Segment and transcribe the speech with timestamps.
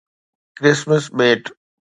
[0.57, 1.43] Christmas ٻيٽ